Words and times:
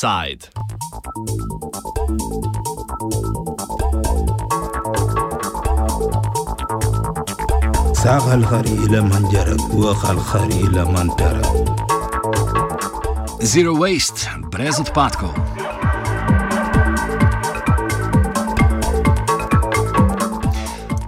Side. 0.00 0.48
ساق 7.94 8.32
الخري 8.32 8.72
إلى 8.72 9.00
من 9.00 9.28
جرك 9.32 9.74
وخ 9.74 10.10
الخري 10.10 10.60
إلى 10.60 10.84
من 10.84 11.16
ترك 11.16 11.46
Zero 13.42 13.74
waste, 13.78 14.28
brez 14.50 14.80
odpadkov. 14.80 15.30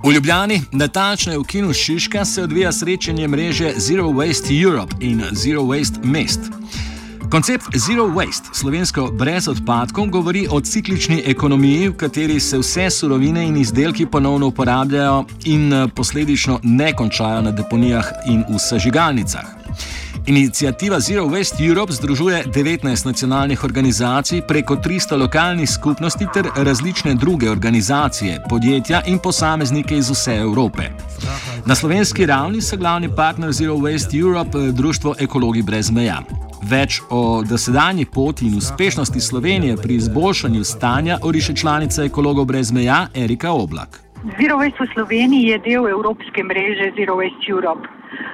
V 0.05 0.13
Ljubljani, 0.13 0.63
natančneje 0.73 1.39
v 1.39 1.45
Kinu 1.45 1.73
Šiška, 1.73 2.25
se 2.25 2.43
odvija 2.43 2.73
srečanje 2.73 3.29
mreže 3.29 3.73
Zero 3.77 4.05
Waste 4.05 4.63
Europe 4.65 4.95
in 5.01 5.23
Zero 5.33 5.63
Waste 5.63 6.05
Mest. 6.05 6.41
Koncept 7.34 7.78
Zero 7.78 8.04
Waste, 8.08 8.54
slovensko 8.54 9.08
brez 9.12 9.48
odpadkov, 9.48 10.06
govori 10.06 10.48
o 10.52 10.60
ciklični 10.62 11.24
ekonomiji, 11.26 11.88
v 11.90 11.96
kateri 11.98 12.40
se 12.40 12.60
vse 12.62 12.90
surovine 12.90 13.48
in 13.48 13.58
izdelki 13.58 14.06
ponovno 14.06 14.48
uporabljajo 14.48 15.26
in 15.46 15.74
eh, 15.74 15.88
posledično 15.96 16.60
ne 16.64 16.92
končajo 16.94 17.42
na 17.42 17.52
deponijah 17.52 18.12
in 18.28 18.44
v 18.50 18.60
sežigalnicah. 18.60 19.50
Inicijativa 20.26 21.00
Zero 21.00 21.26
Waste 21.26 21.68
Europe 21.68 21.94
združuje 21.94 22.44
19 22.46 23.06
nacionalnih 23.06 23.64
organizacij 23.64 24.42
preko 24.48 24.76
300 24.76 25.18
lokalnih 25.18 25.70
skupnosti 25.70 26.28
ter 26.34 26.48
različne 26.56 27.16
druge 27.16 27.52
organizacije, 27.52 28.44
podjetja 28.50 29.02
in 29.06 29.20
posameznike 29.20 29.98
iz 29.98 30.10
vse 30.10 30.36
Evrope. 30.36 30.90
Na 31.66 31.76
slovenski 31.76 32.26
ravni 32.26 32.62
so 32.62 32.78
glavni 32.78 33.16
partner 33.16 33.52
Zero 33.52 33.74
Waste 33.74 34.20
Europe 34.22 34.58
eh, 34.58 34.72
društvo 34.72 35.16
Ekologi 35.20 35.62
brez 35.62 35.92
meja. 35.92 36.22
Več 36.64 37.02
o 37.12 37.44
dosedanji 37.44 38.06
poti 38.06 38.46
in 38.48 38.56
uspešnosti 38.58 39.20
Slovenije 39.20 39.76
pri 39.84 39.96
izboljšanju 39.96 40.64
stanja 40.64 41.18
oriše 41.24 41.56
članica 41.56 42.04
Ekologov 42.04 42.46
brez 42.46 42.72
meja 42.72 43.08
Erika 43.16 43.52
Oblak. 43.52 44.00
Zero 44.40 44.56
Waste 44.58 44.80
v 44.80 44.88
Sloveniji 44.94 45.50
je 45.52 45.58
del 45.60 45.88
evropske 45.88 46.44
mreže 46.44 46.94
Zero 46.96 47.16
Waste 47.20 47.52
Europe. 47.52 47.88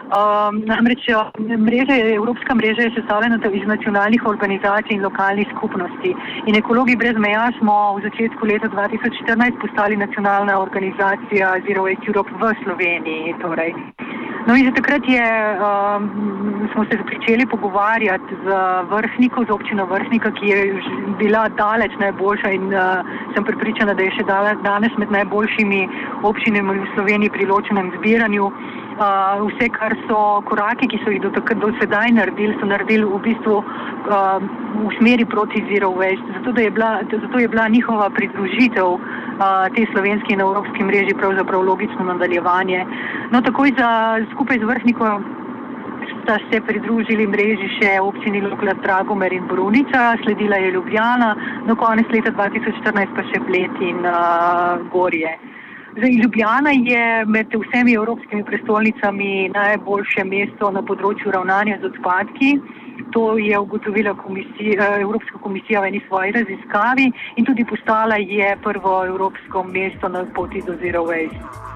Um, 0.09 0.61
namreč 0.65 1.05
mreža, 1.39 1.95
evropska 2.15 2.55
mreža 2.55 2.81
je 2.81 2.91
sestavljena 2.95 3.39
iz 3.53 3.65
nacionalnih 3.67 4.25
organizacij 4.25 4.93
in 4.95 5.03
lokalnih 5.03 5.47
skupnosti. 5.57 6.13
In 6.45 6.55
ekologi 6.55 6.95
brez 6.95 7.17
meja 7.17 7.51
smo 7.59 7.95
v 7.97 8.01
začetku 8.07 8.45
leta 8.45 8.69
2014 8.69 9.61
postali 9.61 9.97
nacionalna 9.97 10.59
organizacija 10.59 11.55
Zero 11.65 11.83
Waste 11.89 12.07
Europe 12.07 12.31
v 12.41 12.53
Sloveniji. 12.63 13.35
Torej. 13.41 13.73
No 14.47 14.55
in 14.55 14.65
že 14.65 14.71
takrat 14.71 15.03
je, 15.03 15.25
um, 15.59 16.69
smo 16.71 16.85
se 16.87 16.95
začeli 16.95 17.45
pogovarjati 17.45 18.35
z 18.43 18.47
vrhnikom, 18.89 19.45
z 19.45 19.51
občino 19.51 19.85
vrhnika, 19.85 20.31
ki 20.31 20.45
je 20.47 20.59
bila 21.19 21.49
daleč 21.49 21.91
najboljša 21.99 22.49
in 22.55 22.71
uh, 22.73 23.03
sem 23.35 23.43
pripričana, 23.43 23.93
da 23.93 24.03
je 24.03 24.15
še 24.15 24.23
danes 24.63 24.95
med 24.97 25.11
najboljšimi 25.11 25.81
občinami 26.23 26.79
v 26.79 26.87
Sloveniji 26.95 27.35
pri 27.35 27.45
ločenem 27.51 27.91
zbiranju 27.97 28.47
uh, 28.47 29.43
vse, 29.43 29.69
kar 29.75 29.95
so 30.07 30.41
koraki, 30.47 30.87
ki 30.87 31.01
so 31.03 31.11
jih 31.11 31.21
do, 31.21 31.31
do 31.35 31.71
sedaj 31.81 32.15
naredili, 32.15 32.55
so 32.61 32.69
naredili 32.71 33.03
v 33.03 33.19
bistvu 33.27 33.59
uh, 33.59 34.39
v 34.87 34.91
smeri 34.99 35.27
proti 35.27 35.65
zero 35.67 35.91
waste. 35.99 36.39
Zato 36.39 36.55
je 36.55 36.71
bila, 36.71 37.03
zato 37.11 37.39
je 37.39 37.47
bila 37.47 37.67
njihova 37.67 38.09
pridružitev 38.09 38.95
uh, 39.39 39.67
te 39.75 39.85
slovenske 39.93 40.33
in 40.33 40.43
evropske 40.45 40.83
mreži 40.83 41.17
pravzaprav 41.17 41.65
logično 41.71 42.05
nadaljevanje. 42.11 42.85
No, 43.31 43.41
takoj 43.41 43.73
za 43.77 43.91
skupaj 44.33 44.59
z 44.59 44.71
vrhnikom 44.71 45.27
sta 46.23 46.37
se 46.51 46.61
pridružili 46.61 47.27
mreži 47.27 47.69
še 47.79 47.91
občini 48.01 48.41
Lokla 48.41 48.73
Dragomer 48.83 49.33
in 49.33 49.47
Brunica, 49.47 50.15
sledila 50.23 50.57
je 50.61 50.71
Ljubljana, 50.71 51.35
do 51.67 51.75
konec 51.75 52.11
leta 52.13 52.31
2014 52.31 53.15
pa 53.15 53.25
še 53.31 53.41
Bled 53.47 53.79
in 53.81 54.03
uh, 54.05 54.83
Gorje. 54.93 55.33
Zdaj, 55.97 56.11
Ljubljana 56.21 56.71
je 56.75 57.25
med 57.25 57.55
vsemi 57.63 57.95
evropskimi 57.97 58.43
prestolnicami 58.45 59.49
najboljše 59.55 60.23
mesto 60.23 60.69
na 60.71 60.83
področju 60.85 61.33
ravnanja 61.33 61.79
z 61.81 61.89
odpadki. 61.89 62.51
To 63.11 63.37
je 63.37 63.59
ugotovila 63.59 64.13
komisija, 64.13 64.99
Evropska 65.01 65.37
komisija 65.43 65.81
v 65.81 65.85
eni 65.85 66.01
svoji 66.07 66.31
raziskavi 66.31 67.11
in 67.35 67.45
tudi 67.45 67.65
postala 67.65 68.15
je 68.15 68.57
prvo 68.63 69.05
evropsko 69.05 69.63
mesto 69.63 70.09
na 70.09 70.25
poti 70.35 70.61
do 70.67 70.75
Zero 70.81 71.03
Waste. 71.03 71.69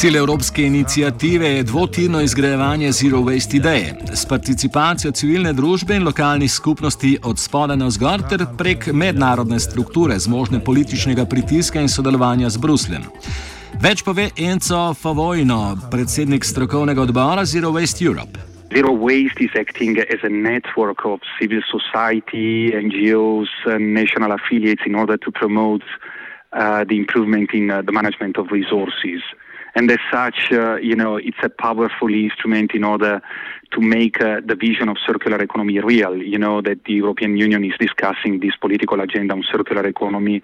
Cilj 0.00 0.16
evropske 0.16 0.62
inicijative 0.62 1.48
je 1.48 1.62
dvotirno 1.62 2.20
izgrajevanje 2.20 2.92
Zero 2.92 3.18
Waste 3.18 3.56
ideje 3.56 3.94
s 4.14 4.26
participacijo 4.26 5.12
civilne 5.12 5.52
družbe 5.52 5.96
in 5.96 6.04
lokalnih 6.04 6.52
skupnosti 6.52 7.18
od 7.22 7.38
spodaj 7.38 7.76
na 7.76 7.86
vzgor 7.86 8.22
ter 8.30 8.46
prek 8.58 8.86
mednarodne 8.92 9.60
strukture 9.60 10.18
z 10.18 10.28
možne 10.28 10.64
političnega 10.64 11.24
pritiska 11.24 11.80
in 11.80 11.88
sodelovanja 11.88 12.50
z 12.50 12.56
Brusljem. 12.56 13.02
Več 13.78 14.02
pove 14.02 14.30
Enzo 14.36 14.90
Favojno, 14.98 15.76
predsednik 15.90 16.44
strokovnega 16.44 17.02
odbora 17.06 17.44
Zero 17.44 17.70
Waste 17.70 18.04
Europe. 18.04 18.38
Zero 18.74 18.92
Waste 18.92 19.44
is 19.44 19.54
acting 19.54 19.98
as 19.98 20.18
a 20.22 20.28
network 20.28 21.04
of 21.04 21.20
civil 21.38 21.62
society, 21.70 22.72
NGOs, 22.74 23.50
and 23.66 23.94
national 23.94 24.32
affiliates 24.32 24.82
in 24.86 24.94
order 24.94 25.16
to 25.16 25.30
promote 25.30 25.82
uh, 26.52 26.84
the 26.84 26.96
improvement 26.96 27.50
in 27.54 27.70
uh, 27.70 27.82
the 27.82 27.92
management 27.92 28.36
of 28.36 28.50
resources. 28.50 29.22
and 29.74 29.90
as 29.90 29.98
such, 30.10 30.52
uh, 30.52 30.76
you 30.76 30.96
know, 30.96 31.16
it's 31.16 31.38
a 31.42 31.48
powerful 31.48 32.12
instrument 32.12 32.72
in 32.74 32.84
order 32.84 33.22
to 33.72 33.80
make 33.80 34.20
uh, 34.20 34.40
the 34.44 34.54
vision 34.54 34.88
of 34.88 34.96
circular 35.06 35.38
economy 35.38 35.78
real. 35.80 36.16
You 36.16 36.38
know 36.38 36.60
that 36.62 36.84
the 36.84 36.94
European 36.94 37.36
Union 37.36 37.64
is 37.64 37.74
discussing 37.78 38.40
this 38.40 38.56
political 38.60 39.00
agenda 39.00 39.34
on 39.34 39.44
circular 39.50 39.86
economy 39.86 40.42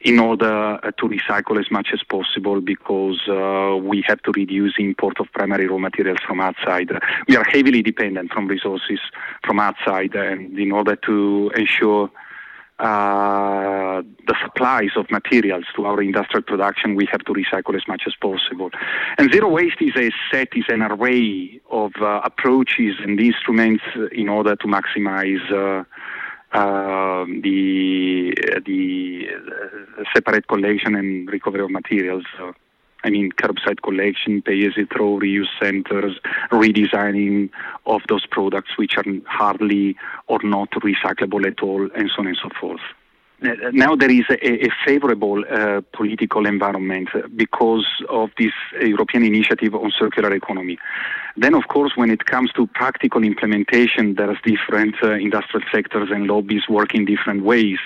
in 0.00 0.18
order 0.18 0.78
uh, 0.82 0.90
to 0.92 1.08
recycle 1.08 1.58
as 1.58 1.70
much 1.70 1.88
as 1.92 2.02
possible 2.02 2.60
because 2.60 3.20
uh, 3.28 3.76
we 3.76 4.04
have 4.06 4.22
to 4.22 4.32
reduce 4.32 4.74
import 4.78 5.18
of 5.20 5.26
primary 5.32 5.66
raw 5.66 5.78
materials 5.78 6.18
from 6.26 6.40
outside. 6.40 6.90
We 7.28 7.36
are 7.36 7.44
heavily 7.44 7.82
dependent 7.82 8.32
from 8.32 8.46
resources 8.46 9.00
from 9.44 9.58
outside, 9.58 10.14
and 10.14 10.58
in 10.58 10.72
order 10.72 10.96
to 10.96 11.50
ensure 11.56 12.10
uh, 12.78 14.02
the 14.26 14.34
supplies 14.44 14.90
of 14.96 15.10
materials 15.10 15.64
to 15.74 15.86
our 15.86 16.02
industrial 16.02 16.42
production, 16.42 16.94
we 16.94 17.08
have 17.10 17.20
to 17.20 17.32
recycle 17.32 17.74
as 17.74 17.88
much 17.88 18.02
as 18.06 18.14
possible. 18.20 18.70
And 19.16 19.32
zero 19.32 19.48
waste 19.48 19.80
is 19.80 19.96
a 19.96 20.10
set, 20.30 20.48
is 20.54 20.66
an 20.68 20.82
array 20.82 21.58
of 21.70 21.92
uh, 22.02 22.20
approaches 22.22 22.96
and 23.02 23.18
instruments 23.18 23.82
in 24.12 24.28
order 24.28 24.56
to 24.56 24.66
maximize 24.66 25.86
uh, 26.56 26.60
uh 26.60 27.24
the 27.26 28.32
the 28.64 29.28
uh, 29.98 30.04
separate 30.14 30.48
collection 30.48 30.94
and 30.94 31.28
recovery 31.30 31.62
of 31.62 31.70
materials. 31.70 32.24
I 33.04 33.10
mean, 33.10 33.30
curbside 33.30 33.82
collection, 33.82 34.42
pay 34.42 34.66
as 34.66 34.76
you 34.76 34.86
throw, 34.86 35.20
reuse 35.20 35.46
centers, 35.62 36.18
redesigning 36.50 37.50
of 37.84 38.00
those 38.08 38.26
products 38.26 38.70
which 38.76 38.96
are 38.96 39.04
hardly 39.26 39.96
or 40.26 40.40
not 40.42 40.70
recyclable 40.72 41.46
at 41.46 41.62
all, 41.62 41.88
and 41.94 42.10
so 42.10 42.22
on 42.22 42.26
and 42.26 42.38
so 42.42 42.48
forth. 42.60 42.80
Now 43.40 43.94
there 43.94 44.10
is 44.10 44.24
a, 44.30 44.66
a 44.66 44.70
favorable 44.84 45.44
uh, 45.44 45.82
political 45.92 46.46
environment 46.46 47.08
because 47.36 47.86
of 48.08 48.30
this 48.38 48.52
European 48.80 49.24
initiative 49.24 49.74
on 49.74 49.92
circular 49.98 50.32
economy. 50.32 50.78
Then, 51.38 51.52
of 51.54 51.68
course, 51.68 51.92
when 51.96 52.10
it 52.10 52.24
comes 52.24 52.50
to 52.52 52.66
practical 52.68 53.22
implementation, 53.22 54.14
there's 54.14 54.38
different 54.42 54.94
uh, 55.02 55.12
industrial 55.12 55.66
sectors 55.70 56.08
and 56.10 56.26
lobbies 56.26 56.62
work 56.66 56.94
in 56.94 57.04
different 57.04 57.44
ways. 57.44 57.78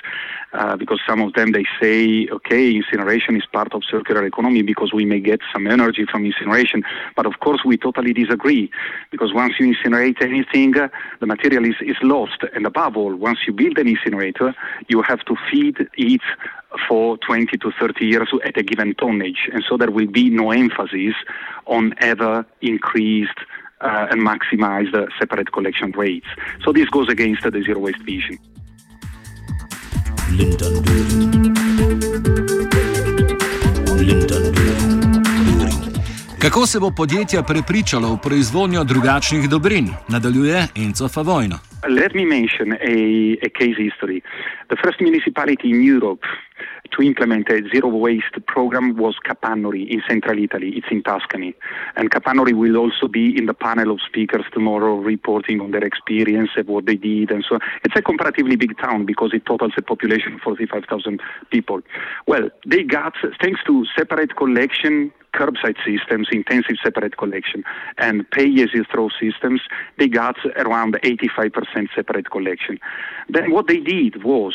Uh, 0.53 0.77
because 0.77 1.01
some 1.09 1.21
of 1.21 1.33
them 1.35 1.53
they 1.53 1.65
say, 1.81 2.27
okay, 2.33 2.75
incineration 2.75 3.37
is 3.37 3.45
part 3.53 3.73
of 3.73 3.83
circular 3.89 4.27
economy 4.27 4.63
because 4.63 4.93
we 4.93 5.05
may 5.05 5.21
get 5.21 5.39
some 5.53 5.69
energy 5.69 6.05
from 6.11 6.25
incineration. 6.27 6.83
But 7.15 7.27
of 7.27 7.39
course, 7.39 7.61
we 7.65 7.77
totally 7.77 8.13
disagree 8.13 8.69
because 9.13 9.33
once 9.33 9.55
you 9.61 9.73
incinerate 9.73 10.21
anything, 10.21 10.77
uh, 10.77 10.89
the 11.21 11.27
material 11.27 11.65
is, 11.65 11.77
is 11.81 11.97
lost. 12.03 12.43
And 12.53 12.67
above 12.67 12.97
all, 12.97 13.15
once 13.15 13.39
you 13.47 13.53
build 13.53 13.79
an 13.79 13.87
incinerator, 13.87 14.53
you 14.89 15.03
have 15.03 15.21
to 15.27 15.37
feed 15.51 15.77
it 15.97 16.23
for 16.89 17.19
20 17.19 17.57
to 17.59 17.73
30 17.79 18.07
years 18.07 18.29
at 18.45 18.57
a 18.57 18.63
given 18.63 18.95
tonnage. 18.95 19.49
And 19.53 19.63
so 19.69 19.77
there 19.77 19.91
will 19.91 20.11
be 20.11 20.31
no 20.31 20.53
emphasis 20.53 21.15
on 21.67 21.95
ever 21.99 22.45
increased 22.61 23.39
uh, 23.81 24.07
and 24.11 24.21
maximized 24.23 24.95
uh, 24.95 25.07
separate 25.19 25.53
collection 25.53 25.93
rates. 25.93 26.27
So 26.65 26.73
this 26.73 26.89
goes 26.91 27.09
against 27.09 27.43
the 27.43 27.63
zero 27.63 27.81
waste 27.81 28.03
vision. 28.05 28.39
Lyndon 30.31 30.75
Lyndon 33.99 34.61
Kako 36.41 36.67
se 36.67 36.81
bo 36.81 36.91
podjetje 36.91 37.43
prepričalo 37.43 38.15
v 38.15 38.19
proizvodnjo 38.23 38.85
drugačnih 38.85 39.49
dobrin, 39.49 39.91
nadaljuje 40.09 40.67
Enzo 40.75 41.09
Favojno. 41.09 41.70
Let 41.89 42.15
me 42.15 42.25
mention 42.25 42.75
a, 42.75 43.39
a 43.43 43.49
case 43.49 43.77
history. 43.79 44.23
The 44.69 44.77
first 44.77 45.01
municipality 45.01 45.71
in 45.71 45.83
Europe 45.83 46.23
to 46.93 47.03
implement 47.03 47.49
a 47.49 47.63
zero 47.73 47.89
waste 47.89 48.35
program 48.47 48.97
was 48.97 49.17
Capannori 49.27 49.89
in 49.89 50.03
central 50.09 50.39
Italy. 50.39 50.73
It's 50.77 50.87
in 50.91 51.03
Tuscany. 51.03 51.55
And 51.97 52.11
Capannori 52.11 52.53
will 52.53 52.77
also 52.77 53.09
be 53.09 53.37
in 53.37 53.47
the 53.47 53.55
panel 53.55 53.91
of 53.93 54.01
speakers 54.07 54.45
tomorrow 54.53 54.97
reporting 54.97 55.61
on 55.61 55.71
their 55.71 55.85
experience 55.85 56.51
and 56.57 56.67
what 56.69 56.87
they 56.87 56.97
did 56.97 57.31
and 57.31 57.45
so 57.49 57.57
on. 57.57 57.61
It's 57.85 57.97
a 57.97 58.03
comparatively 58.03 58.57
big 58.57 58.79
town 58.79 59.07
because 59.07 59.31
it 59.33 59.47
totals 59.47 59.73
a 59.77 59.83
population 59.83 60.35
of 60.35 60.41
45,000 60.41 61.21
people. 61.51 61.81
Well, 62.27 62.51
they 62.67 62.83
got, 62.83 63.15
thanks 63.41 63.61
to 63.67 63.85
separate 63.97 64.37
collection, 64.37 65.13
curbside 65.35 65.77
systems, 65.85 66.29
intensive 66.33 66.77
separate 66.83 67.17
collection, 67.17 67.65
and 67.99 68.29
pay-as-you-throw 68.31 69.09
systems, 69.21 69.61
they 69.99 70.09
got 70.09 70.37
around 70.57 70.95
85% 71.03 71.89
separate 71.95 72.31
collection. 72.31 72.79
Then 73.29 73.53
what 73.53 73.67
they 73.69 73.79
did 73.79 74.25
was 74.25 74.55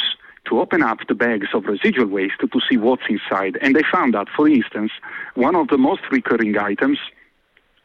to 0.50 0.60
open 0.60 0.82
up 0.82 1.00
the 1.08 1.16
bags 1.16 1.48
of 1.54 1.66
residual 1.66 2.08
waste 2.08 2.36
to, 2.40 2.48
see 2.70 2.78
what's 2.78 3.04
inside. 3.10 3.58
And 3.62 3.76
they 3.76 3.84
found 3.92 4.14
that, 4.14 4.28
for 4.36 4.48
instance, 4.48 4.92
one 5.36 5.56
of 5.56 5.68
the 5.68 5.78
most 5.78 6.02
recurring 6.12 6.58
items 6.58 7.00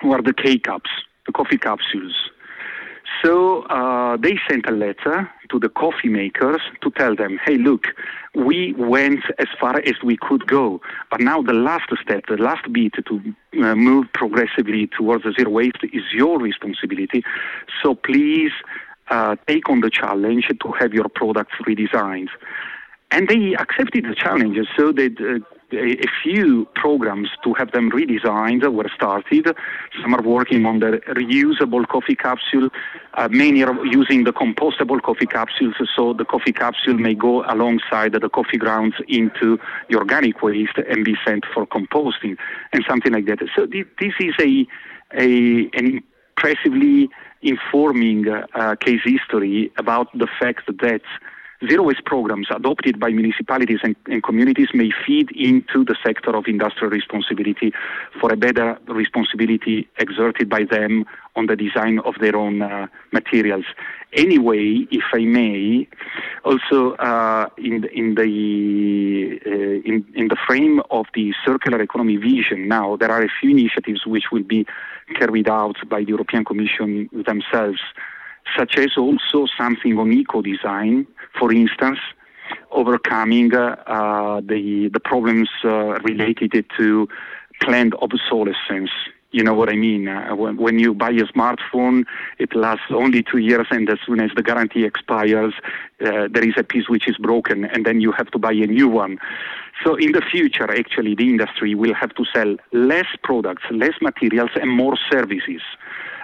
were 0.02 0.22
the 0.22 0.32
K 0.32 0.58
cups, 0.58 0.90
the 1.26 1.32
coffee 1.32 1.58
capsules. 1.58 2.30
So 3.24 3.62
uh, 3.64 4.16
they 4.16 4.38
sent 4.48 4.68
a 4.68 4.72
letter 4.72 5.28
to 5.50 5.58
the 5.58 5.68
coffee 5.68 6.08
makers 6.08 6.60
to 6.82 6.90
tell 6.92 7.16
them, 7.16 7.38
hey, 7.44 7.58
look, 7.58 7.84
we 8.34 8.72
went 8.78 9.20
as 9.38 9.48
far 9.60 9.78
as 9.80 9.94
we 10.04 10.16
could 10.16 10.46
go, 10.46 10.80
but 11.10 11.20
now 11.20 11.42
the 11.42 11.52
last 11.52 11.90
step, 12.02 12.24
the 12.28 12.36
last 12.36 12.72
bit 12.72 12.92
to 13.06 13.34
uh, 13.62 13.74
move 13.74 14.06
progressively 14.14 14.88
towards 14.96 15.24
zero 15.36 15.50
waste 15.50 15.78
is 15.92 16.02
your 16.12 16.38
responsibility. 16.38 17.22
So 17.82 17.94
please 17.94 18.52
uh, 19.10 19.36
take 19.46 19.68
on 19.68 19.80
the 19.80 19.90
challenge 19.90 20.46
to 20.48 20.72
have 20.78 20.92
your 20.92 21.08
products 21.08 21.54
redesigned. 21.66 22.28
And 23.12 23.28
they 23.28 23.54
accepted 23.54 24.04
the 24.04 24.14
challenge, 24.14 24.56
so 24.76 24.92
that 24.92 25.20
uh, 25.20 25.44
a, 25.72 26.06
few 26.22 26.66
programs 26.74 27.28
to 27.44 27.54
have 27.54 27.72
them 27.72 27.90
redesigned 27.90 28.66
were 28.72 28.90
started. 28.94 29.48
Some 30.00 30.14
are 30.14 30.22
working 30.22 30.64
on 30.66 30.80
the 30.80 31.00
reusable 31.08 31.86
coffee 31.88 32.14
capsule, 32.14 32.68
uh, 33.14 33.28
many 33.30 33.62
are 33.62 33.84
using 33.84 34.24
the 34.24 34.32
compostable 34.32 35.02
coffee 35.02 35.26
capsules, 35.26 35.74
so 35.96 36.12
the 36.12 36.24
coffee 36.24 36.52
capsule 36.52 36.94
may 36.94 37.14
go 37.14 37.44
alongside 37.48 38.12
the 38.12 38.28
coffee 38.28 38.58
grounds 38.58 38.94
into 39.08 39.58
the 39.88 39.96
organic 39.96 40.42
waste 40.42 40.78
and 40.88 41.04
be 41.04 41.16
sent 41.26 41.44
for 41.52 41.66
composting 41.66 42.36
and 42.72 42.84
something 42.88 43.12
like 43.12 43.26
that. 43.26 43.38
So 43.56 43.66
this 43.66 44.14
is 44.20 44.34
a, 44.40 44.66
a 45.14 45.70
an 45.74 46.02
impressively 46.40 47.08
informing 47.42 48.26
uh, 48.28 48.76
case 48.76 49.00
history 49.04 49.72
about 49.78 50.06
the 50.16 50.28
fact 50.40 50.66
that 50.66 51.00
zero 51.68 51.82
waste 51.82 52.04
programs 52.04 52.46
adopted 52.50 52.98
by 52.98 53.10
municipalities 53.10 53.80
and, 53.82 53.94
and, 54.06 54.22
communities 54.22 54.68
may 54.72 54.90
feed 55.06 55.30
into 55.32 55.84
the 55.84 55.96
sector 56.04 56.34
of 56.34 56.44
industrial 56.46 56.90
responsibility 56.90 57.72
for 58.20 58.32
a 58.32 58.36
better 58.36 58.78
responsibility 58.88 59.88
exerted 59.98 60.48
by 60.48 60.64
them 60.64 61.04
on 61.36 61.46
the 61.46 61.56
design 61.56 61.98
of 62.00 62.14
their 62.20 62.36
own 62.36 62.62
uh, 62.62 62.86
materials. 63.12 63.64
Anyway, 64.14 64.86
if 64.90 65.04
I 65.12 65.24
may, 65.24 65.86
also 66.44 66.94
uh, 66.96 67.48
in, 67.58 67.84
in, 67.92 68.14
the, 68.14 69.40
uh, 69.46 69.88
in, 69.88 70.04
in 70.14 70.28
the 70.28 70.36
frame 70.46 70.80
of 70.90 71.06
the 71.14 71.32
circular 71.44 71.80
economy 71.80 72.16
vision 72.16 72.68
now, 72.68 72.96
there 72.96 73.10
are 73.10 73.22
a 73.22 73.28
few 73.40 73.50
initiatives 73.50 74.06
which 74.06 74.24
will 74.32 74.42
be 74.42 74.66
carried 75.18 75.48
out 75.48 75.76
by 75.88 76.00
the 76.00 76.08
European 76.08 76.44
Commission 76.44 77.08
themselves 77.12 77.80
such 78.58 78.76
as 78.78 78.96
also 78.96 79.46
something 79.56 79.98
on 79.98 80.12
eco-design, 80.12 81.06
for 81.40 81.52
instance, 81.52 81.98
overcoming 82.70 83.52
uh, 83.54 84.40
the 84.52 84.90
the 84.92 85.00
problems 85.00 85.48
uh, 85.64 85.98
related 86.10 86.52
to 86.78 87.08
planned 87.62 87.94
obsolescence. 88.06 88.90
You 89.32 89.44
know 89.44 89.54
what 89.54 89.69
I 89.70 89.76
mean? 89.76 90.08
Uh, 90.08 90.34
when, 90.34 90.56
when, 90.56 90.81
you 90.81 90.92
buy 90.92 91.10
a 91.10 91.26
smartphone, 91.34 92.04
it 92.40 92.50
lasts 92.56 92.90
only 92.90 93.22
two 93.22 93.38
years, 93.38 93.69
and 93.70 93.88
as 93.88 93.98
soon 94.04 94.20
as 94.20 94.32
the 94.34 94.42
guarantee 94.42 94.84
expires, 94.84 95.54
uh, 96.00 96.26
there 96.34 96.46
is 96.50 96.54
a 96.56 96.64
piece 96.64 96.88
which 96.88 97.06
is 97.06 97.16
broken, 97.16 97.64
and 97.64 97.86
then 97.86 98.00
you 98.00 98.10
have 98.10 98.28
to 98.32 98.38
buy 98.40 98.52
a 98.52 98.66
new 98.66 98.88
one. 98.88 99.19
So 99.84 99.94
in 99.94 100.10
the 100.12 100.20
future, 100.20 100.69
actually, 100.69 101.14
the 101.14 101.28
industry 101.28 101.76
will 101.76 101.94
have 101.94 102.12
to 102.16 102.25
sell 102.34 102.56
less 102.72 103.06
products, 103.22 103.62
less 103.70 103.94
materials, 104.02 104.50
and 104.60 104.69
more 104.69 104.96
services 105.12 105.62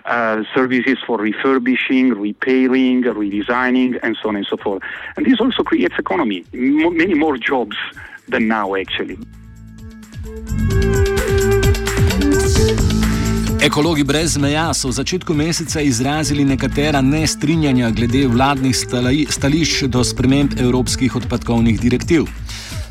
uh, 0.06 0.42
services 0.54 0.98
for 1.06 1.18
refurbishing, 1.18 2.14
repairing, 2.14 3.02
redesigning, 3.02 3.98
and 4.02 4.16
so 4.22 4.28
on 4.28 4.36
and 4.36 4.46
so 4.46 4.56
forth. 4.56 4.82
And 5.16 5.26
this 5.26 5.40
also 5.40 5.62
creates 5.62 5.94
economy, 5.98 6.44
m- 6.54 6.96
many 6.96 7.14
more 7.14 7.36
jobs 7.38 7.76
than 8.28 8.48
now, 8.48 8.74
actually. 8.74 9.18
Ekologi 13.60 14.04
brez 14.04 14.36
meja 14.36 14.70
so 14.74 14.88
v 14.88 14.92
začetku 14.92 15.34
meseca 15.34 15.80
izrazili 15.80 16.44
nekatera 16.44 17.00
nestrinjanja 17.02 17.90
glede 17.90 18.26
vladnih 18.30 18.76
stališč 19.28 19.88
do 19.90 20.04
sprememb 20.04 20.54
evropskih 20.60 21.16
odpadkovnih 21.16 21.80
direktiv. 21.80 22.28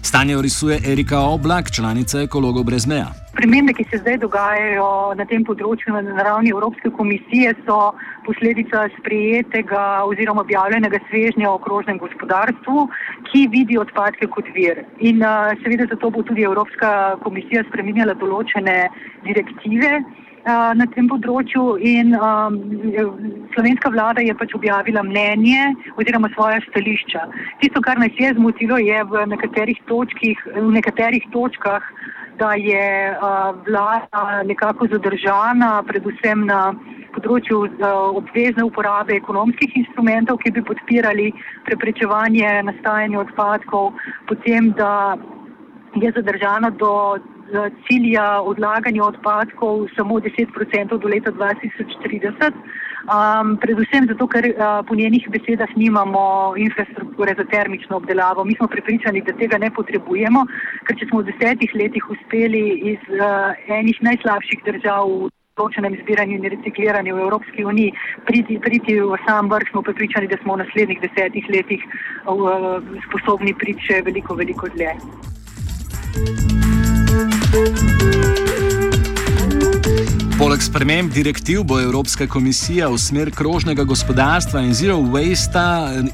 Stanje 0.01 0.37
orisuje 0.37 0.81
Erika 0.83 1.19
Oblak, 1.19 1.71
članica 1.71 2.21
Ekologov 2.21 2.63
brez 2.63 2.85
meja. 2.85 3.24
Spremembe, 3.35 3.73
ki 3.73 3.83
se 3.91 3.97
zdaj 3.99 4.15
dogajajo 4.23 5.11
na 5.19 5.25
tem 5.27 5.43
področju 5.43 5.91
na 5.91 6.23
ravni 6.23 6.53
Evropske 6.55 6.87
komisije, 6.95 7.51
so 7.67 7.91
posledica 8.23 8.85
sprejetega 8.93 9.81
oziroma 10.07 10.45
objavljenega 10.45 11.01
svežnja 11.09 11.49
o 11.49 11.57
okrožnem 11.57 11.99
gospodarstvu, 11.99 12.85
ki 13.27 13.41
vidi 13.51 13.75
odpadke 13.81 14.29
kot 14.31 14.47
vir. 14.55 14.85
In 15.03 15.19
seveda 15.65 15.89
zato 15.91 16.13
bo 16.15 16.23
tudi 16.23 16.47
Evropska 16.47 17.19
komisija 17.27 17.65
spremenjala 17.67 18.15
določene 18.23 18.77
direktive 19.27 19.99
na 20.45 20.85
tem 20.95 21.11
področju 21.11 21.75
in 21.81 22.15
um, 22.15 22.57
slovenska 23.55 23.89
vlada 23.91 24.23
je 24.23 24.35
pač 24.37 24.53
objavila 24.55 25.01
mnenje 25.03 25.73
oziroma 25.99 26.29
svoja 26.37 26.61
stališča. 26.69 27.27
Tisto, 27.59 27.81
kar 27.81 27.99
nas 27.99 28.15
je 28.15 28.31
zmotilo, 28.37 28.77
je 28.79 29.03
v 29.11 29.25
nekaterih, 29.33 29.81
točkih, 29.89 30.45
v 30.55 30.69
nekaterih 30.77 31.25
točkah, 31.33 31.83
da 32.39 32.53
je 32.53 33.17
vlada 33.67 34.43
nekako 34.43 34.87
zadržana, 34.91 35.83
predvsem 35.87 36.45
na 36.45 36.73
področju 37.15 37.61
obvezne 38.19 38.65
uporabe 38.67 39.15
ekonomskih 39.15 39.77
instrumentov, 39.79 40.41
ki 40.43 40.51
bi 40.57 40.65
podpirali 40.67 41.29
preprečevanje 41.67 42.49
nastajanja 42.69 43.21
odpadkov, 43.23 43.93
potem 44.27 44.73
da 44.79 45.15
je 45.95 46.11
zadržana 46.11 46.73
do 46.75 46.91
cilja 47.87 48.41
odlaganja 48.41 49.03
odpadkov 49.05 49.87
samo 49.95 50.19
10% 50.19 50.97
do 50.97 51.07
leta 51.07 51.31
2030. 51.31 52.51
Um, 53.05 53.53
predvsem 53.61 54.07
zato, 54.09 54.25
ker 54.25 54.45
uh, 54.49 54.81
po 54.87 54.95
njenih 54.97 55.29
besedah 55.29 55.69
nimamo 55.77 56.53
infrastrukture 56.57 57.35
za 57.37 57.45
termično 57.45 57.97
obdelavo. 57.97 58.43
Mi 58.43 58.55
smo 58.55 58.67
prepričani, 58.67 59.21
da 59.21 59.33
tega 59.37 59.57
ne 59.61 59.69
potrebujemo, 59.69 60.45
ker 60.87 60.97
če 60.97 61.05
smo 61.11 61.21
v 61.21 61.29
desetih 61.29 61.69
letih 61.77 62.09
uspeli 62.09 62.63
iz 62.93 63.01
uh, 63.13 63.53
enih 63.69 64.01
najslabših 64.09 64.65
držav 64.65 65.05
v 65.05 65.29
določenem 65.55 65.93
zbiranju 66.01 66.39
in 66.39 66.49
recikliranju 66.55 67.13
v 67.15 67.23
Evropski 67.27 67.61
uniji 67.63 67.93
priti, 68.25 68.57
priti 68.57 68.97
v 68.97 69.21
sam 69.29 69.53
vrh, 69.53 69.69
smo 69.69 69.85
prepričani, 69.85 70.27
da 70.27 70.41
smo 70.41 70.57
v 70.57 70.65
naslednjih 70.65 71.05
desetih 71.05 71.45
letih 71.53 71.85
uh, 72.25 72.81
sposobni 73.05 73.53
priti 73.53 73.85
še 73.85 74.01
veliko, 74.01 74.33
veliko 74.33 74.65
dlje. 74.73 74.97
Poleg 80.35 80.59
sprememb 80.59 81.13
direktiv 81.15 81.61
bo 81.63 81.77
Evropska 81.79 82.25
komisija 82.27 82.89
v 82.91 82.97
smer 82.99 83.29
krožnega 83.31 83.85
gospodarstva 83.87 84.65
in 84.67 84.73
zero 84.75 84.97
waste 84.99 85.63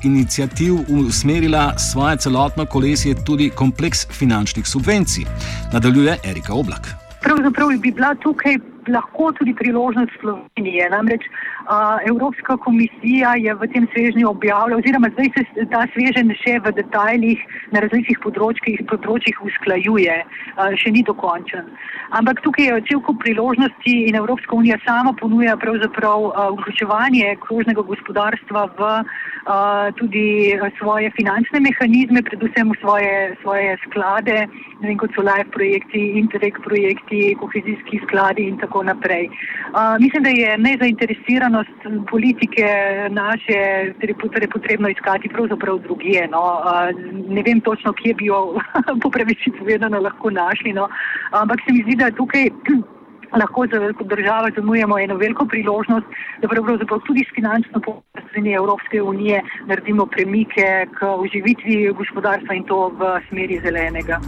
inicijativ 0.03 0.73
usmerila 0.93 1.77
svoje 1.77 2.17
celotno 2.17 2.65
kolesje 2.65 3.15
tudi 3.25 3.49
kompleks 3.49 4.05
finančnih 4.19 4.67
subvencij. 4.67 5.25
Nadaljuje 5.73 6.17
Erika 6.23 6.53
Oblak. 6.53 6.93
Pravzaprav 7.21 7.69
bi 7.69 7.91
bila 7.91 8.13
tukaj 8.23 8.57
lahko 8.91 9.31
tudi 9.39 9.53
priložnost 9.53 10.11
Slovenije. 10.19 10.89
Namreč 10.89 11.23
a, 11.65 11.97
Evropska 12.07 12.57
komisija 12.57 13.33
je 13.37 13.53
v 13.55 13.67
tem 13.73 13.87
svežnju 13.93 14.29
objavila, 14.29 14.77
oziroma 14.77 15.09
zdaj 15.15 15.29
se 15.37 15.65
ta 15.71 15.85
svežen 15.93 16.33
še 16.43 16.59
v 16.65 16.73
detajlih 16.79 17.39
na 17.71 17.83
različnih 17.85 18.19
področjih, 18.23 18.83
področjih 18.91 19.41
usklajuje, 19.47 20.17
a, 20.21 20.69
še 20.75 20.91
ni 20.91 21.03
dokončen. 21.07 21.71
Ampak 22.11 22.41
tukaj 22.43 22.67
je 22.67 22.81
cel 22.89 23.01
kup 23.05 23.21
priložnosti 23.23 23.93
in 24.09 24.19
Evropska 24.19 24.55
unija 24.55 24.77
sama 24.85 25.13
ponuja 25.19 25.55
pravzaprav 25.57 26.27
vključevanje 26.57 27.37
krožnega 27.45 27.85
gospodarstva 27.87 28.67
v 28.77 28.89
a, 28.91 29.91
tudi 29.97 30.57
svoje 30.77 31.11
finančne 31.15 31.59
mehanizme, 31.59 32.21
predvsem 32.21 32.71
v 32.71 32.79
svoje, 32.81 33.15
svoje 33.41 33.77
sklade, 33.87 34.47
vem, 34.81 34.97
kot 34.97 35.13
so 35.15 35.23
live 35.25 35.47
projekti, 35.55 36.01
interreg 36.19 36.57
projekti, 36.65 37.35
kohezijski 37.39 38.01
skladi 38.05 38.47
in 38.49 38.57
tako 38.61 38.80
tako 38.81 38.83
naprej. 38.83 39.29
Uh, 39.29 39.99
mislim, 39.99 40.23
da 40.23 40.29
je 40.29 40.57
nezainteresiranost 40.57 41.77
politike 42.09 42.65
naše, 43.09 43.93
torej 43.99 44.47
potrebno 44.53 44.89
iskati 44.89 45.29
pravzaprav 45.29 45.79
drugje. 45.79 46.27
No. 46.31 46.41
Uh, 46.41 46.89
ne 47.29 47.41
vem 47.45 47.61
točno, 47.61 47.93
kje 47.93 48.13
bi 48.13 48.25
jo 48.25 48.57
po 49.03 49.09
pravici 49.09 49.51
povedano 49.59 49.99
lahko 49.99 50.29
našli, 50.29 50.73
no. 50.73 50.89
ampak 51.31 51.59
se 51.65 51.73
mi 51.73 51.83
zdi, 51.83 51.95
da 51.95 52.11
tukaj 52.11 52.49
lahko 53.41 53.65
kot 53.97 54.07
država 54.07 54.49
zamujemo 54.55 54.99
eno 54.99 55.15
veliko 55.15 55.45
priložnost, 55.45 56.05
da 56.41 56.47
pravzaprav 56.47 56.99
tudi 57.07 57.23
s 57.23 57.35
finančno 57.35 57.79
pomočjo 57.79 58.55
Evropske 58.55 59.01
unije 59.01 59.41
naredimo 59.67 60.05
premike 60.05 60.87
k 60.95 61.07
oživitvi 61.07 61.93
gospodarstva 61.93 62.55
in 62.55 62.63
to 62.63 62.89
v 62.99 63.19
smeri 63.29 63.59
zelenega. 63.63 64.19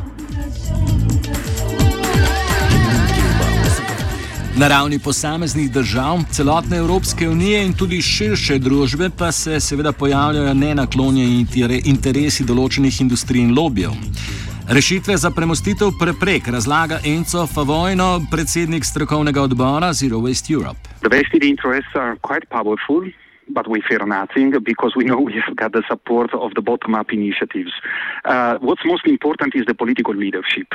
Na 4.57 4.67
ravni 4.67 4.99
posameznih 4.99 5.71
držav, 5.71 6.19
celotne 6.31 6.77
Evropske 6.77 7.29
unije 7.29 7.65
in 7.65 7.73
tudi 7.73 8.01
širše 8.01 8.59
družbe 8.59 9.09
pa 9.17 9.31
se 9.31 9.59
seveda 9.59 9.91
pojavljajo 9.91 10.53
nenaklonjeni 10.53 11.45
interesi 11.85 12.45
določenih 12.45 13.01
industrij 13.01 13.41
in 13.41 13.55
lobijev. 13.57 13.97
Rešitve 14.69 15.17
za 15.17 15.31
premostitev 15.31 15.97
preprek 15.99 16.47
razlaga 16.47 16.99
Enzo 17.05 17.47
Favojno, 17.47 18.21
predsednik 18.31 18.85
strokovnega 18.85 19.41
odbora 19.41 19.93
Zero 19.93 20.17
Waste 20.17 20.53
Europe. 20.53 20.79
But 23.49 23.67
we 23.67 23.81
fear 23.81 23.99
nothing 24.05 24.51
because 24.63 24.95
we 24.95 25.03
know 25.03 25.17
we 25.17 25.33
have 25.45 25.55
got 25.55 25.73
the 25.73 25.83
support 25.89 26.33
of 26.33 26.53
the 26.53 26.61
bottom 26.61 26.95
up 26.95 27.11
initiatives. 27.11 27.71
Uh, 28.25 28.57
what's 28.59 28.85
most 28.85 29.05
important 29.05 29.53
is 29.55 29.65
the 29.65 29.73
political 29.73 30.15
leadership. 30.15 30.67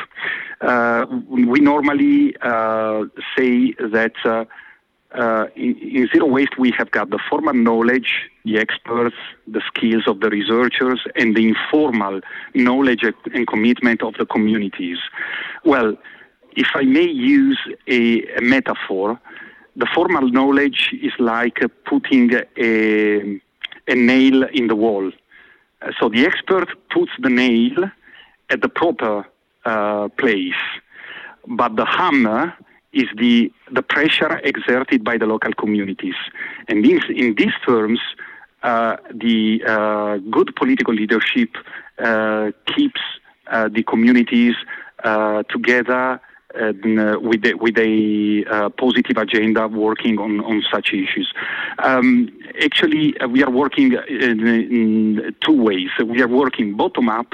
Uh, 0.61 1.07
we 1.29 1.61
normally 1.61 2.37
uh, 2.43 3.05
say 3.37 3.73
that 3.79 4.13
uh, 4.25 4.45
uh, 5.15 5.47
in, 5.57 5.77
in, 5.79 6.09
zero 6.13 6.27
waste, 6.27 6.59
we 6.59 6.71
have 6.77 6.91
got 6.91 7.11
the 7.11 7.19
formal 7.31 7.55
knowledge, 7.55 8.29
the 8.45 8.59
experts, 8.59 9.17
the 9.47 9.63
skills 9.67 10.05
of 10.07 10.21
the 10.21 10.29
researchers, 10.29 11.01
and 11.17 11.35
the 11.35 11.49
informal 11.49 12.21
knowledge 12.55 13.03
and 13.33 13.47
commitment 13.47 14.03
of 14.03 14.15
the 14.15 14.27
communities. 14.27 14.99
Well, 15.65 15.97
if 16.57 16.69
I 16.75 16.83
may 16.83 17.07
use 17.07 17.59
a, 17.87 18.23
a 18.37 18.43
metaphor, 18.43 19.19
the 19.79 19.87
formal 19.95 20.29
knowledge 20.29 20.91
is 21.01 21.13
like 21.19 21.59
putting 21.85 22.35
a, 22.35 23.41
a 23.87 23.95
nail 23.95 24.43
in 24.53 24.67
the 24.67 24.75
wall. 24.75 25.11
Uh, 25.81 25.93
so 25.99 26.09
the 26.09 26.27
expert 26.27 26.69
puts 26.91 27.13
the 27.21 27.31
nail 27.31 27.89
at 28.51 28.61
the 28.61 28.69
proper 28.69 29.25
uh, 29.65 30.09
place, 30.09 30.63
but 31.47 31.77
the 31.77 31.87
hammer 31.87 32.53
is 32.93 33.07
the, 33.17 33.53
the 33.71 33.83
pressure 33.83 34.41
exerted 34.43 35.05
by 35.05 35.17
the 35.17 35.27
local 35.27 35.53
communities. 35.53 36.17
And 36.67 36.85
in, 36.85 37.01
in 37.15 37.35
these 37.37 37.53
terms, 37.65 38.01
uh, 38.65 38.97
the 39.15 39.63
uh, 39.65 40.17
good 40.31 40.57
political 40.57 40.93
leadership 40.93 41.51
uh, 41.99 42.51
keeps 42.67 43.01
uh, 43.47 43.69
the 43.69 43.85
communities 43.85 44.57
together 45.49 46.21
uh, 46.59 47.19
with, 47.21 47.43
the, 47.43 47.55
with 47.55 47.79
a 47.79 48.71
positive 48.79 49.17
agenda 49.17 49.69
working 49.69 50.19
on, 50.19 50.41
on 50.45 50.63
such 50.73 50.93
issues. 50.93 51.33
Um, 51.79 52.29
actually, 52.63 53.15
we 53.29 53.43
are 53.43 53.51
working 53.51 53.93
in, 54.09 54.47
in 54.47 55.37
two 55.41 55.63
ways. 55.63 55.91
We 56.05 56.21
are 56.23 56.29
working 56.29 56.77
bottom 56.77 57.09
up 57.09 57.33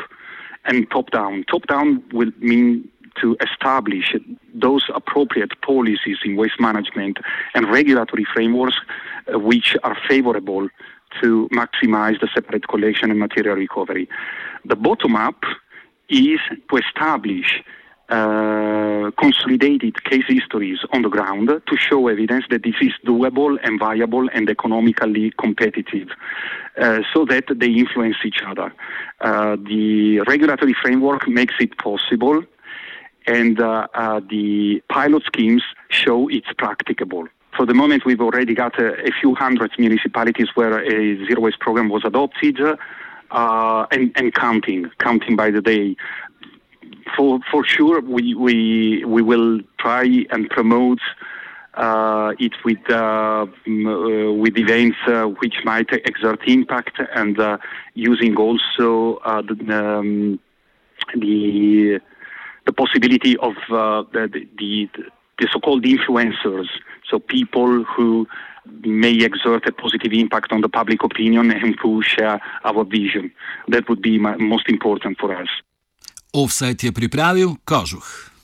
and 0.64 0.90
top 0.90 1.10
down. 1.10 1.44
Top 1.44 1.66
down 1.66 2.02
will 2.12 2.30
mean 2.38 2.88
to 3.20 3.36
establish 3.40 4.14
those 4.54 4.84
appropriate 4.94 5.60
policies 5.62 6.18
in 6.24 6.36
waste 6.36 6.58
management 6.58 7.18
and 7.54 7.70
regulatory 7.70 8.26
frameworks 8.32 8.76
uh, 9.32 9.38
which 9.38 9.76
are 9.82 9.96
favorable 10.08 10.68
to 11.22 11.48
maximize 11.52 12.20
the 12.20 12.28
separate 12.34 12.66
collection 12.68 13.10
and 13.10 13.20
material 13.20 13.56
recovery. 13.56 14.08
The 14.64 14.76
bottom 14.76 15.14
up 15.14 15.44
is 16.08 16.40
to 16.70 16.76
establish 16.76 17.62
uh, 18.08 19.10
consolidated 19.18 20.02
case 20.04 20.24
histories 20.28 20.78
on 20.92 21.02
the 21.02 21.08
ground 21.08 21.48
to 21.48 21.76
show 21.76 22.08
evidence 22.08 22.44
that 22.50 22.62
this 22.62 22.74
is 22.80 22.92
doable 23.06 23.58
and 23.62 23.80
viable 23.80 24.28
and 24.32 24.48
economically 24.50 25.32
competitive 25.38 26.08
uh, 26.80 27.00
so 27.12 27.24
that 27.24 27.44
they 27.56 27.70
influence 27.70 28.16
each 28.24 28.42
other. 28.46 28.72
Uh, 29.20 29.56
the 29.56 30.20
regulatory 30.28 30.74
framework 30.82 31.26
makes 31.28 31.54
it 31.60 31.76
possible 31.78 32.42
and 33.26 33.60
uh, 33.60 33.86
uh, 33.94 34.20
the 34.28 34.82
pilot 34.88 35.22
schemes 35.24 35.62
show 35.88 36.28
it's 36.28 36.52
practicable. 36.58 37.26
For 37.56 37.64
the 37.64 37.74
moment, 37.74 38.04
we've 38.04 38.20
already 38.20 38.54
got 38.54 38.78
a, 38.78 38.94
a 39.06 39.12
few 39.20 39.34
hundred 39.34 39.70
municipalities 39.78 40.48
where 40.54 40.80
a 40.80 41.26
zero 41.26 41.40
waste 41.40 41.60
program 41.60 41.88
was 41.88 42.02
adopted, 42.04 42.58
uh, 43.30 43.86
and, 43.90 44.12
and 44.16 44.34
counting, 44.34 44.90
counting 44.98 45.36
by 45.36 45.50
the 45.50 45.60
day. 45.60 45.96
For 47.16 47.40
for 47.50 47.64
sure, 47.64 48.00
we 48.00 48.34
we 48.34 49.04
we 49.04 49.22
will 49.22 49.60
try 49.78 50.06
and 50.30 50.48
promote 50.50 51.00
uh, 51.76 52.32
it 52.38 52.52
with 52.64 52.78
uh, 52.88 52.94
uh, 52.94 53.46
with 54.32 54.56
events 54.56 54.96
uh, 55.06 55.24
which 55.24 55.56
might 55.64 55.92
exert 55.92 56.40
impact 56.46 57.00
and 57.14 57.38
uh, 57.38 57.58
using 57.94 58.36
also 58.36 59.16
uh, 59.24 59.42
the, 59.42 59.54
um, 59.76 60.38
the 61.14 62.00
the 62.66 62.72
possibility 62.72 63.36
of 63.38 63.54
the, 63.68 64.46
the, 64.56 64.88
the 65.38 65.48
so-called 65.52 65.84
influencers, 65.84 66.66
so 67.10 67.18
people 67.18 67.84
who 67.84 68.26
may 68.80 69.12
exert 69.22 69.68
a 69.68 69.72
positive 69.72 70.12
impact 70.14 70.50
on 70.50 70.62
the 70.62 70.68
public 70.70 71.02
opinion 71.04 71.50
and 71.50 71.76
push 71.76 72.18
our 72.20 72.84
vision. 72.84 73.30
That 73.68 73.86
would 73.90 74.00
be 74.00 74.18
my, 74.18 74.36
most 74.36 74.70
important 74.70 75.18
for 75.20 75.36
us. 75.36 75.48
Offside 76.34 76.82
je 76.82 76.92
pripravil 76.92 77.54
Kožuh. 77.64 78.30